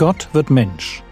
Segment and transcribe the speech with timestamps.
[0.00, 1.02] Gott wird Mensch.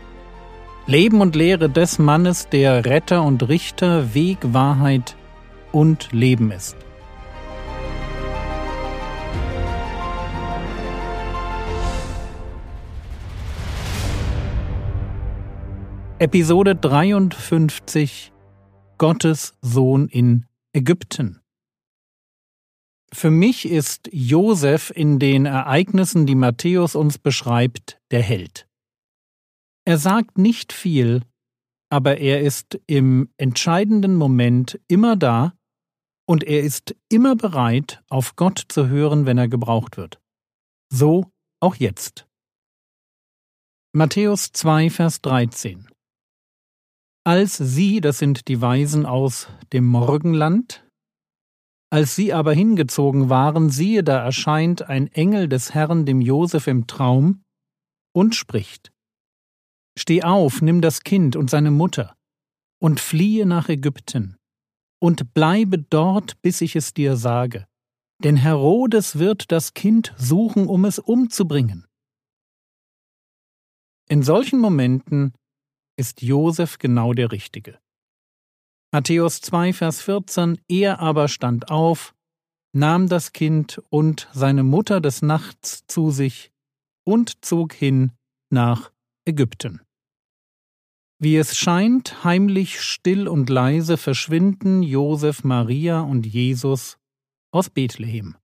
[0.87, 5.14] Leben und Lehre des Mannes, der Retter und Richter, Weg, Wahrheit
[5.72, 6.75] und Leben ist.
[16.18, 18.32] Episode 53
[18.96, 21.43] Gottes Sohn in Ägypten.
[23.13, 28.68] Für mich ist Josef in den Ereignissen, die Matthäus uns beschreibt, der Held.
[29.89, 31.23] Er sagt nicht viel,
[31.91, 35.56] aber er ist im entscheidenden Moment immer da
[36.28, 40.20] und er ist immer bereit, auf Gott zu hören, wenn er gebraucht wird.
[40.92, 41.31] So
[41.62, 42.28] auch jetzt.
[43.95, 45.89] Matthäus 2, Vers 13
[47.25, 50.86] Als sie, das sind die Weisen aus dem Morgenland,
[51.91, 56.86] als sie aber hingezogen waren, siehe, da erscheint ein Engel des Herrn dem Josef im
[56.86, 57.42] Traum
[58.14, 58.92] und spricht:
[60.09, 62.17] Steh auf, nimm das Kind und seine Mutter
[62.81, 64.39] und fliehe nach Ägypten
[65.03, 67.69] und bleibe dort, bis ich es dir sage.
[68.25, 71.86] Denn Herodes wird das Kind suchen, um es umzubringen.
[74.09, 75.34] In solchen Momenten
[75.98, 77.79] ist Josef genau der Richtige.
[78.91, 82.14] Matthäus 2, Vers 14 Er aber stand auf,
[82.73, 86.51] nahm das Kind und seine Mutter des Nachts zu sich
[87.05, 88.12] und zog hin
[88.48, 88.91] nach
[89.27, 89.83] Ägypten.
[91.20, 96.97] Wie es scheint, heimlich still und leise verschwinden Josef, Maria und Jesus
[97.52, 98.36] aus Bethlehem.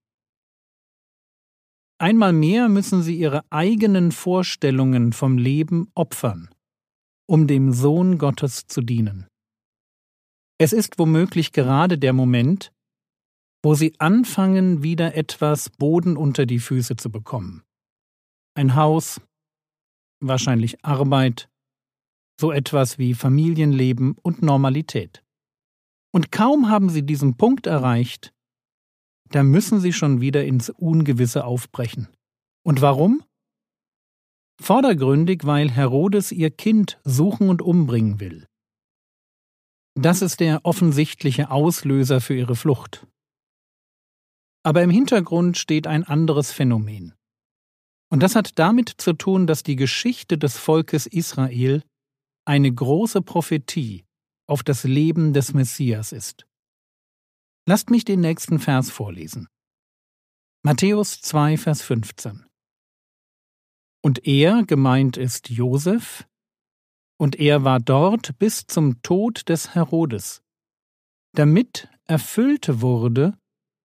[1.99, 6.51] Einmal mehr müssen sie ihre eigenen Vorstellungen vom Leben opfern,
[7.27, 9.29] um dem Sohn Gottes zu dienen.
[10.59, 12.73] Es ist womöglich gerade der Moment,
[13.63, 17.63] wo sie anfangen, wieder etwas Boden unter die Füße zu bekommen.
[18.55, 19.21] Ein Haus,
[20.21, 21.49] wahrscheinlich Arbeit,
[22.41, 25.23] so etwas wie Familienleben und Normalität.
[26.13, 28.33] Und kaum haben sie diesen Punkt erreicht,
[29.31, 32.09] da müssen sie schon wieder ins Ungewisse aufbrechen.
[32.65, 33.23] Und warum?
[34.61, 38.47] Vordergründig, weil Herodes ihr Kind suchen und umbringen will.
[39.97, 43.07] Das ist der offensichtliche Auslöser für ihre Flucht.
[44.65, 47.15] Aber im Hintergrund steht ein anderes Phänomen.
[48.11, 51.83] Und das hat damit zu tun, dass die Geschichte des Volkes Israel
[52.45, 54.05] eine große Prophetie
[54.47, 56.47] auf das Leben des Messias ist.
[57.67, 59.49] Lasst mich den nächsten Vers vorlesen.
[60.63, 62.47] Matthäus 2, Vers 15.
[64.03, 66.27] Und er, gemeint ist Josef,
[67.19, 70.43] und er war dort bis zum Tod des Herodes,
[71.35, 73.37] damit erfüllt wurde,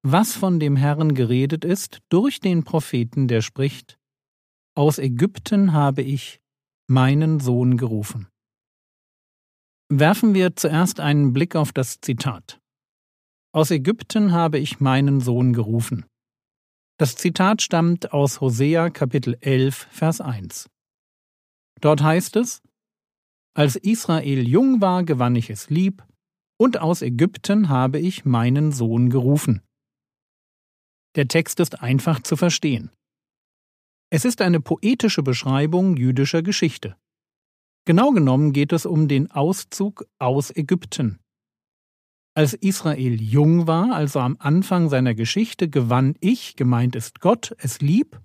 [0.02, 4.00] was von dem Herrn geredet ist durch den Propheten, der spricht,
[4.76, 6.40] Aus Ägypten habe ich
[6.88, 8.29] meinen Sohn gerufen.
[9.92, 12.62] Werfen wir zuerst einen Blick auf das Zitat.
[13.52, 16.06] Aus Ägypten habe ich meinen Sohn gerufen.
[17.00, 20.70] Das Zitat stammt aus Hosea Kapitel 11, Vers 1.
[21.82, 22.62] Dort heißt es,
[23.56, 26.06] als Israel jung war, gewann ich es lieb,
[26.60, 29.64] und aus Ägypten habe ich meinen Sohn gerufen.
[31.16, 32.92] Der Text ist einfach zu verstehen.
[34.12, 36.96] Es ist eine poetische Beschreibung jüdischer Geschichte.
[37.86, 41.20] Genau genommen geht es um den Auszug aus Ägypten.
[42.36, 47.82] Als Israel jung war, also am Anfang seiner Geschichte, gewann ich, gemeint ist Gott, es
[47.82, 48.22] lieb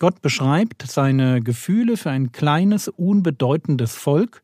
[0.00, 4.42] Gott beschreibt seine Gefühle für ein kleines, unbedeutendes Volk,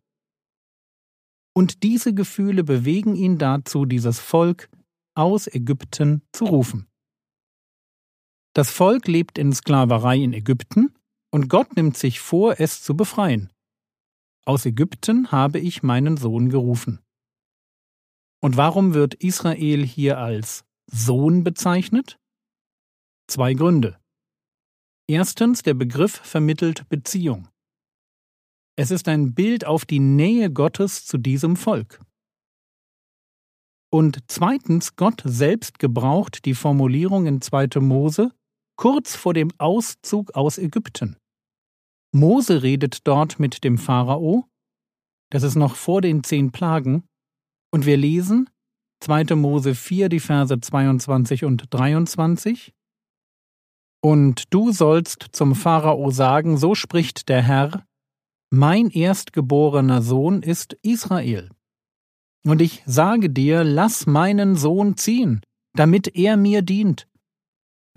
[1.57, 4.69] und diese Gefühle bewegen ihn dazu, dieses Volk
[5.17, 6.87] aus Ägypten zu rufen.
[8.55, 10.95] Das Volk lebt in Sklaverei in Ägypten,
[11.33, 13.51] und Gott nimmt sich vor, es zu befreien.
[14.47, 17.01] Aus Ägypten habe ich meinen Sohn gerufen.
[18.41, 22.21] Und warum wird Israel hier als Sohn bezeichnet?
[23.29, 23.99] Zwei Gründe.
[25.09, 27.49] Erstens, der Begriff vermittelt Beziehung.
[28.77, 32.01] Es ist ein Bild auf die Nähe Gottes zu diesem Volk.
[33.91, 37.81] Und zweitens, Gott selbst gebraucht die Formulierung in 2.
[37.81, 38.33] Mose
[38.77, 41.17] kurz vor dem Auszug aus Ägypten.
[42.17, 44.47] Mose redet dort mit dem Pharao,
[45.31, 47.05] das ist noch vor den zehn Plagen,
[47.71, 48.49] und wir lesen
[49.01, 49.35] 2.
[49.37, 52.73] Mose 4, die Verse 22 und 23.
[54.03, 57.85] Und du sollst zum Pharao sagen, so spricht der Herr,
[58.51, 61.51] mein erstgeborener Sohn ist Israel.
[62.45, 65.41] Und ich sage dir, lass meinen Sohn ziehen,
[65.75, 67.09] damit er mir dient.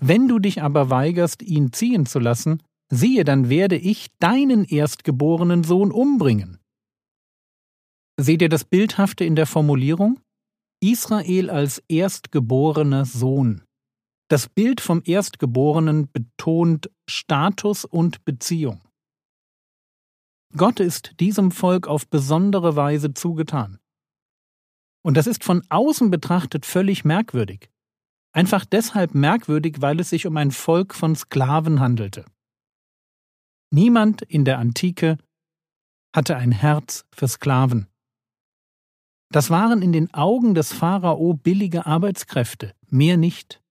[0.02, 5.64] Wenn du dich aber weigerst, ihn ziehen zu lassen, siehe, dann werde ich deinen erstgeborenen
[5.64, 6.60] Sohn umbringen.
[8.20, 10.20] Seht ihr das Bildhafte in der Formulierung?
[10.82, 13.64] Israel als erstgeborener Sohn.
[14.30, 18.82] Das Bild vom Erstgeborenen betont Status und Beziehung.
[20.56, 23.80] Gott ist diesem Volk auf besondere Weise zugetan.
[25.04, 27.70] Und das ist von außen betrachtet völlig merkwürdig.
[28.32, 32.26] Einfach deshalb merkwürdig, weil es sich um ein Volk von Sklaven handelte.
[33.72, 35.18] Niemand in der Antike
[36.16, 37.88] hatte ein Herz für Sklaven.
[39.32, 43.62] Das waren in den Augen des Pharao billige Arbeitskräfte, mehr nicht.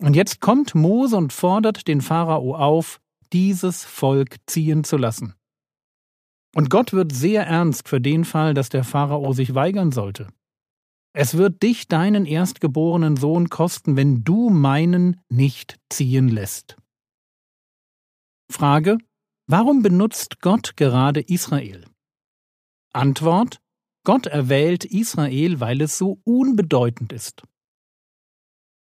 [0.00, 3.00] Und jetzt kommt Mose und fordert den Pharao auf,
[3.32, 5.34] dieses Volk ziehen zu lassen.
[6.54, 10.28] Und Gott wird sehr ernst für den Fall, dass der Pharao sich weigern sollte.
[11.12, 16.76] Es wird dich deinen erstgeborenen Sohn kosten, wenn du meinen nicht ziehen lässt.
[18.50, 18.98] Frage
[19.48, 21.84] Warum benutzt Gott gerade Israel?
[22.92, 23.60] Antwort
[24.04, 27.42] Gott erwählt Israel, weil es so unbedeutend ist.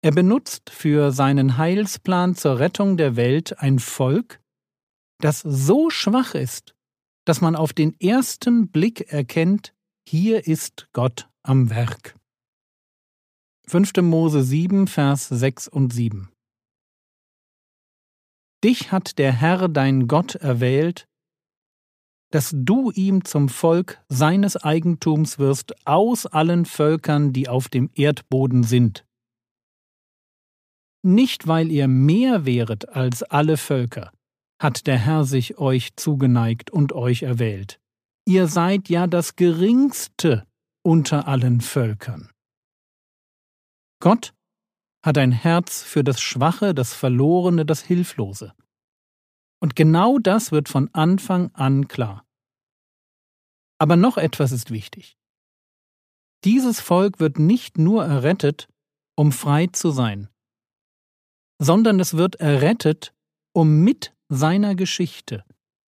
[0.02, 4.40] Er benutzt für seinen Heilsplan zur Rettung der Welt ein Volk,
[5.18, 6.74] das so schwach ist,
[7.26, 9.74] dass man auf den ersten Blick erkennt,
[10.08, 12.16] hier ist Gott am Werk.
[13.68, 13.92] 5.
[14.02, 16.30] Mose 7, Vers 6 und 7
[18.62, 21.06] Dich hat der Herr dein Gott erwählt,
[22.30, 28.62] dass du ihm zum Volk seines Eigentums wirst aus allen Völkern, die auf dem Erdboden
[28.62, 29.04] sind.
[31.02, 34.12] Nicht weil ihr mehr wäret als alle Völker,
[34.60, 37.80] hat der Herr sich euch zugeneigt und euch erwählt.
[38.26, 40.46] Ihr seid ja das geringste
[40.82, 42.30] unter allen Völkern.
[44.00, 44.34] Gott
[45.02, 48.54] hat ein Herz für das Schwache, das Verlorene, das Hilflose.
[49.60, 52.26] Und genau das wird von Anfang an klar.
[53.78, 55.16] Aber noch etwas ist wichtig.
[56.44, 58.68] Dieses Volk wird nicht nur errettet,
[59.16, 60.28] um frei zu sein,
[61.58, 63.14] sondern es wird errettet,
[63.52, 65.44] um mit seiner Geschichte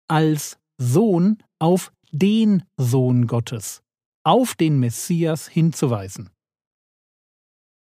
[0.08, 3.82] als Sohn auf den Sohn Gottes,
[4.24, 6.30] auf den Messias hinzuweisen.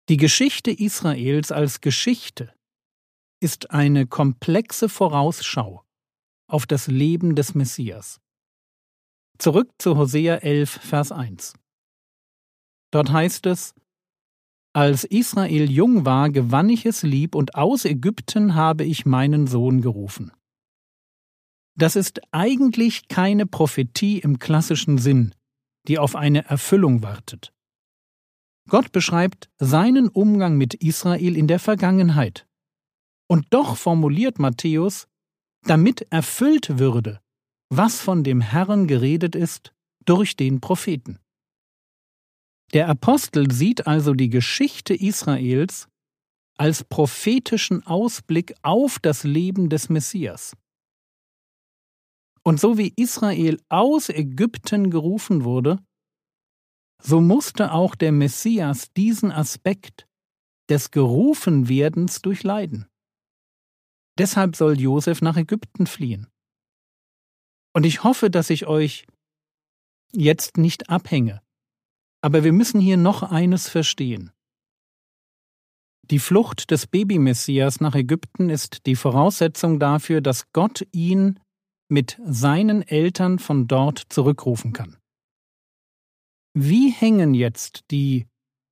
[0.10, 2.54] Die Geschichte Israels als Geschichte
[3.40, 5.86] ist eine komplexe Vorausschau
[6.46, 8.20] auf das Leben des Messias.
[9.38, 11.54] Zurück zu Hosea 11, Vers 1.
[12.92, 13.74] Dort heißt es,
[14.74, 19.80] als Israel jung war, gewann ich es lieb, und aus Ägypten habe ich meinen Sohn
[19.80, 20.34] gerufen.
[21.76, 25.34] Das ist eigentlich keine Prophetie im klassischen Sinn,
[25.88, 27.53] die auf eine Erfüllung wartet.
[28.70, 32.48] Gott beschreibt seinen Umgang mit Israel in der Vergangenheit.
[33.28, 35.08] Und doch formuliert Matthäus,
[35.64, 37.22] damit erfüllt würde,
[37.70, 39.74] was von dem Herrn geredet ist
[40.06, 41.20] durch den Propheten.
[42.74, 45.88] Der Apostel sieht also die Geschichte Israels
[46.58, 50.56] als prophetischen Ausblick auf das Leben des Messias.
[52.44, 55.80] Und so wie Israel aus Ägypten gerufen wurde,
[57.04, 60.08] so musste auch der Messias diesen Aspekt
[60.70, 62.88] des Gerufenwerdens durchleiden.
[64.18, 66.28] Deshalb soll Josef nach Ägypten fliehen.
[67.74, 69.06] Und ich hoffe, dass ich euch
[70.14, 71.42] jetzt nicht abhänge
[72.24, 74.32] aber wir müssen hier noch eines verstehen.
[76.10, 81.40] Die Flucht des Babymessias nach Ägypten ist die Voraussetzung dafür, dass Gott ihn
[81.90, 84.98] mit seinen Eltern von dort zurückrufen kann.
[86.56, 88.28] Wie hängen jetzt die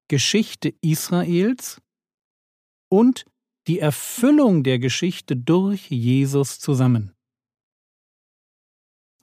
[0.07, 1.81] Geschichte Israels
[2.89, 3.25] und
[3.67, 7.15] die Erfüllung der Geschichte durch Jesus zusammen?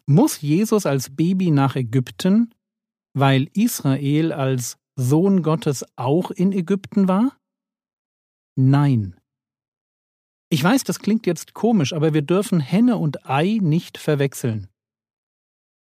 [0.07, 2.55] Muss Jesus als Baby nach Ägypten,
[3.15, 7.38] weil Israel als Sohn Gottes auch in Ägypten war?
[8.57, 9.21] Nein.
[10.50, 14.69] Ich weiß, das klingt jetzt komisch, aber wir dürfen Henne und Ei nicht verwechseln.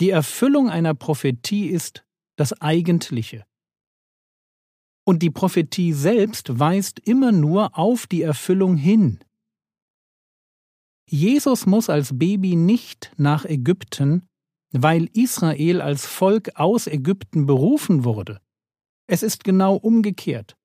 [0.01, 2.04] Die Erfüllung einer Prophetie ist
[2.39, 3.46] das Eigentliche.
[5.05, 9.19] Und die Prophetie selbst weist immer nur auf die Erfüllung hin.
[11.05, 14.27] Jesus muss als Baby nicht nach Ägypten,
[14.72, 18.39] weil Israel als Volk aus Ägypten berufen wurde.
[19.08, 20.55] Es ist genau umgekehrt.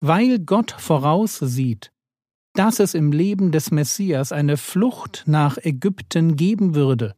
[0.00, 1.90] Weil Gott voraussieht,
[2.52, 7.16] dass es im Leben des Messias eine Flucht nach Ägypten geben würde.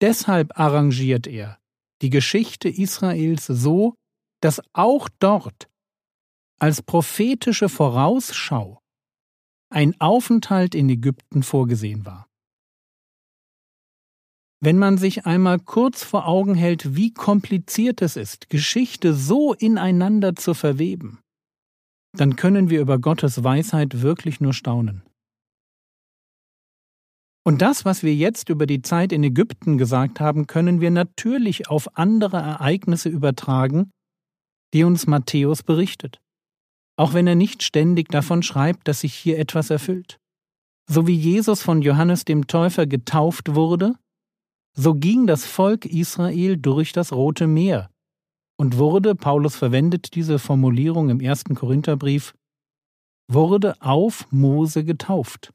[0.00, 1.60] Deshalb arrangiert er
[2.02, 3.94] die Geschichte Israels so,
[4.40, 5.68] dass auch dort
[6.58, 8.80] als prophetische Vorausschau
[9.70, 12.26] ein Aufenthalt in Ägypten vorgesehen war.
[14.60, 20.34] Wenn man sich einmal kurz vor Augen hält, wie kompliziert es ist, Geschichte so ineinander
[20.34, 21.20] zu verweben,
[22.16, 25.05] dann können wir über Gottes Weisheit wirklich nur staunen.
[27.46, 31.68] Und das, was wir jetzt über die Zeit in Ägypten gesagt haben, können wir natürlich
[31.68, 33.92] auf andere Ereignisse übertragen,
[34.74, 36.18] die uns Matthäus berichtet,
[36.96, 40.18] auch wenn er nicht ständig davon schreibt, dass sich hier etwas erfüllt.
[40.90, 43.94] So wie Jesus von Johannes dem Täufer getauft wurde,
[44.76, 47.90] so ging das Volk Israel durch das Rote Meer
[48.58, 52.34] und wurde, Paulus verwendet diese Formulierung im ersten Korintherbrief,
[53.30, 55.52] wurde auf Mose getauft.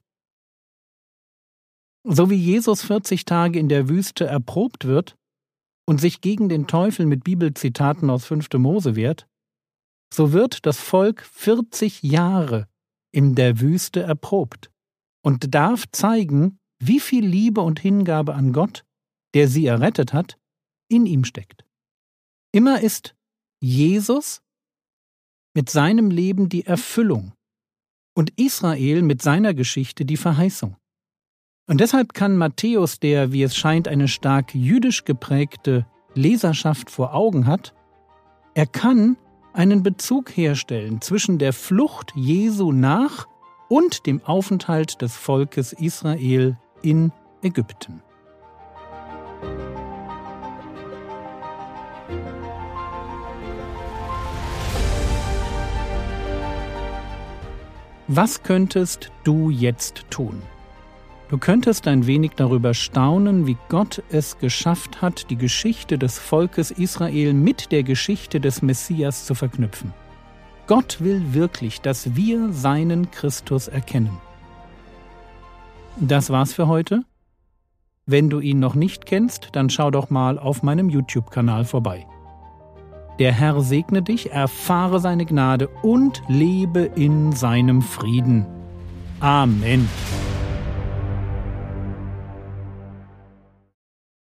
[2.03, 5.17] So wie Jesus 40 Tage in der Wüste erprobt wird
[5.87, 8.47] und sich gegen den Teufel mit Bibelzitaten aus 5.
[8.53, 9.27] Mose wehrt,
[10.13, 12.67] so wird das Volk 40 Jahre
[13.13, 14.71] in der Wüste erprobt
[15.23, 18.83] und darf zeigen, wie viel Liebe und Hingabe an Gott,
[19.35, 20.39] der sie errettet hat,
[20.89, 21.65] in ihm steckt.
[22.51, 23.15] Immer ist
[23.61, 24.41] Jesus
[25.53, 27.33] mit seinem Leben die Erfüllung
[28.15, 30.75] und Israel mit seiner Geschichte die Verheißung.
[31.71, 35.85] Und deshalb kann Matthäus, der, wie es scheint, eine stark jüdisch geprägte
[36.15, 37.73] Leserschaft vor Augen hat,
[38.55, 39.15] er kann
[39.53, 43.25] einen Bezug herstellen zwischen der Flucht Jesu nach
[43.69, 48.01] und dem Aufenthalt des Volkes Israel in Ägypten.
[58.09, 60.41] Was könntest du jetzt tun?
[61.31, 66.71] Du könntest ein wenig darüber staunen, wie Gott es geschafft hat, die Geschichte des Volkes
[66.71, 69.93] Israel mit der Geschichte des Messias zu verknüpfen.
[70.67, 74.17] Gott will wirklich, dass wir seinen Christus erkennen.
[76.01, 77.05] Das war's für heute.
[78.05, 82.05] Wenn du ihn noch nicht kennst, dann schau doch mal auf meinem YouTube-Kanal vorbei.
[83.19, 88.45] Der Herr segne dich, erfahre seine Gnade und lebe in seinem Frieden.
[89.21, 89.87] Amen.